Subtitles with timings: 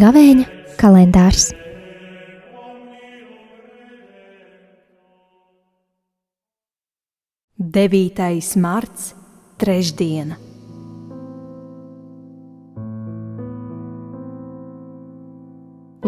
[0.00, 0.44] Gavēņa
[0.80, 1.50] kalendārs.
[7.60, 9.10] Devītais marts,
[9.60, 10.49] trešdiena.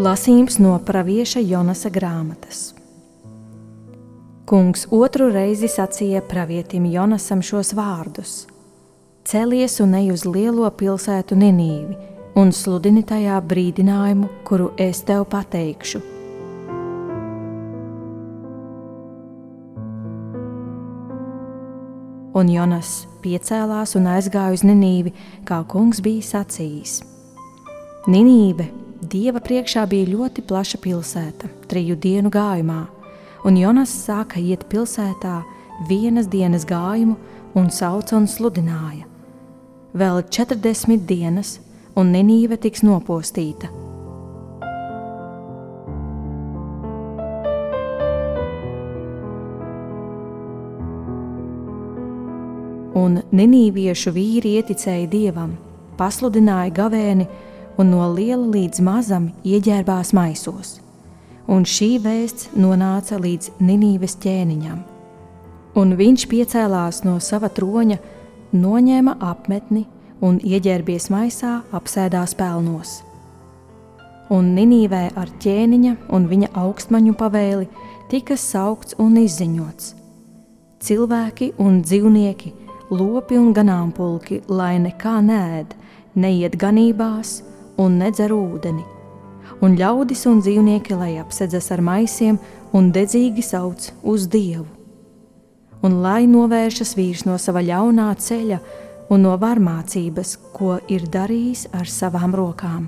[0.03, 2.73] Lasījums no pravieša Jonasa grāmatas.
[4.49, 8.33] Kungs otru reizi sacīja pravietim Jonasam šos vārdus:
[9.23, 11.95] Celies un ej uz lielo pilsētu Ninīvi
[12.35, 16.03] un sludini tajā brīdinājumu, kuru es tev pateikšu.
[22.35, 25.15] Un Jonas piecēlās un aizgāja uz Ninīvi,
[25.47, 27.03] kā kungs bija sacījis.
[28.09, 28.73] Ninīve
[29.09, 32.81] dieva priekšā bija ļoti plaša pilsēta, triju dienu gājumā,
[33.45, 35.41] un Jonas sāka iet pilsētā
[35.89, 37.15] vienas dienas gājumu
[37.55, 39.07] un sauca un sludināja.
[39.93, 41.59] Vēl 40 dienas
[41.95, 43.69] un Ninīve tiks nopostīta.
[52.97, 55.57] Un Ninīviešu vīri ieticēja dievam,
[55.97, 57.27] pasludināja gavēni
[57.77, 60.79] un no liela līdz mazam ieģērbās maisos.
[61.49, 64.83] Un šī vēsts nonāca līdz Ninīves ķēniņam.
[65.79, 67.97] Un viņš piecēlās no sava troņa,
[68.53, 69.87] noņēma apmetni
[70.23, 73.01] un ieģērbies maisā, apsēdās pelnos.
[74.31, 77.67] Un Ninīvē ar ķēniņa un viņa augstmaņu pavēli
[78.09, 79.95] tika saukts un izziņots.
[80.83, 82.53] Cilvēki un dzīvnieki,
[82.93, 85.73] lopi un ganāmpulki, lai nekā nēd,
[86.15, 87.41] neiet ganībās
[87.77, 88.83] un nedzer ūdeni,
[89.63, 92.39] un ļaudis un dzīvnieki, lai apsedzas ar maisiem
[92.73, 94.65] un dedzīgi sauc uz Dievu.
[95.83, 98.59] Un lai novēršas vīrs no sava ļaunā ceļa,
[99.11, 102.87] un no varmācības, ko ir darījis ar savām rokām.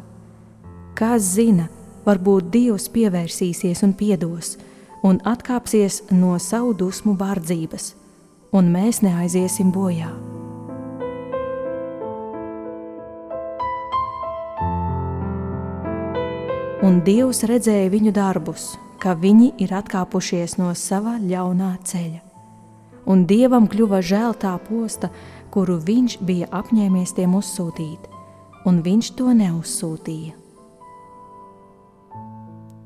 [0.95, 1.67] Kas zina,
[2.05, 4.55] varbūt Dievs pievērsīsies un piedos,
[5.03, 7.91] un atkāpsies no savu dusmu bārdzības,
[8.55, 10.13] un mēs neaiziesim bojā.
[16.83, 22.19] Un Dievs redzēja viņu darbus, ka viņi ir atkāpušies no sava ļaunā ceļa.
[23.07, 25.07] Un Dievam kļuva žēl tā posta,
[25.53, 28.09] kuru viņš bija apņēmies tiem uzsūtīt,
[28.67, 30.33] un viņš to neuzsūtīja.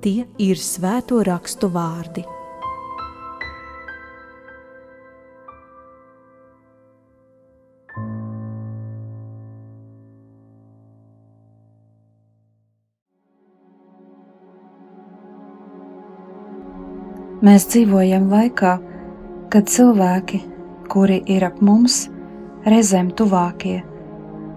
[0.05, 2.27] Tie ir svēto rakstu vārdi.
[17.39, 18.73] Mēs dzīvojam laikā,
[19.47, 20.41] kad cilvēki,
[20.91, 22.09] kuri ir ap mums,
[22.67, 23.77] reizēm tuvākie,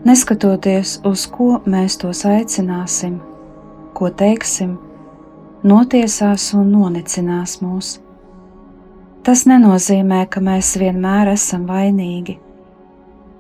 [0.03, 3.21] neskatoties uz ko mēs tos aicināsim,
[3.95, 4.75] ko teiksim,
[5.63, 7.93] notiesās un nonecinās mūs.
[9.23, 12.41] Tas nenozīmē, ka mēs vienmēr esam vainīgi.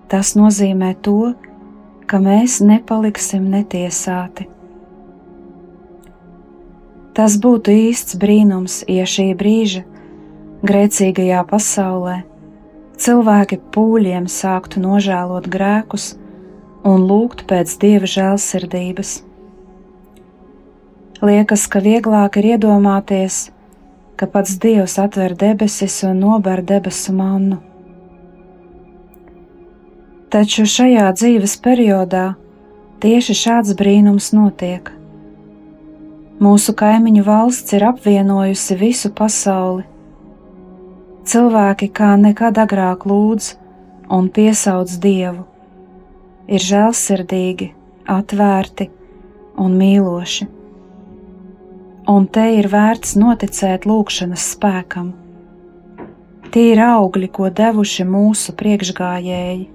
[0.06, 1.32] Tas nozīmē to,
[2.06, 4.46] ka mēs nepaliksim netiesāti.
[7.12, 9.84] Tas būtu īsts brīnums, ja šī brīža
[10.64, 12.22] grēcīgajā pasaulē
[13.02, 16.12] cilvēki pūļiem sāktu nožēlot grēkus
[16.86, 19.16] un lūgt pēc dieva žēlsirdības.
[21.22, 23.50] Liekas, ka vieglāk ir iedomāties,
[24.18, 27.60] ka pats Dievs atver debesis un nober debesu mannu.
[30.32, 32.32] Taču šajā dzīves periodā
[33.04, 34.90] tieši šāds brīnums notiek.
[36.42, 39.84] Mūsu kaimiņu valsts ir apvienojusi visu pasauli,
[41.22, 43.52] Cilvēki kā nekad agrāk lūdz
[44.10, 45.44] un piesauc Dievu,
[46.50, 47.68] ir žēlsirdīgi,
[48.10, 48.88] atvērti
[49.62, 50.48] un mīloši.
[52.10, 55.12] Un te ir vērts noticēt lūgšanas spēkam.
[56.50, 59.68] Tie ir augļi, ko devuši mūsu priekšgājēji.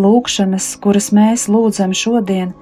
[0.00, 2.56] Lūkšanas, kuras mēs lūdzam šodien,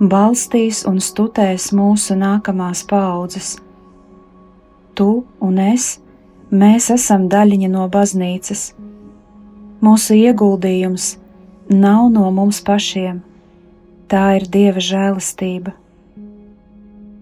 [0.00, 3.56] balstīs un studēs mūsu nākamās paudzes.
[4.94, 5.10] Tu
[5.42, 5.94] un es
[6.54, 8.60] Mēs esam daļiņa no baznīcas.
[9.82, 11.06] Mūsu ieguldījums
[11.72, 13.16] nav no mums pašiem,
[14.06, 15.72] tā ir Dieva žēlastība.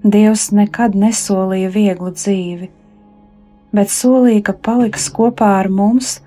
[0.05, 2.69] Dievs nekad nesolīja vieglu dzīvi,
[3.73, 6.19] bet solīja, ka paliks kopā ar mums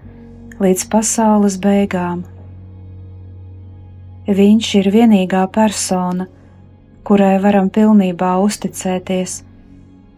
[0.57, 2.24] līdz pasaules beigām.
[4.25, 6.25] Viņš ir vienīgā persona,
[7.06, 9.44] kurai varam pilnībā uzticēties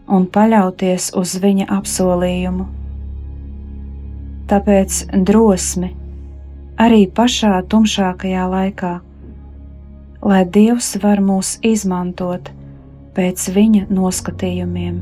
[0.08, 2.64] un paļauties uz viņa apsolījumu.
[4.48, 5.90] Tāpēc drosmi
[6.80, 8.94] arī pašā tumšākajā laikā,
[10.24, 12.48] lai Dievs var mūs izmantot
[13.18, 14.98] pēc viņa noskatījumiem.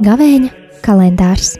[0.00, 0.48] Gavēņa
[0.80, 1.58] kalendārs.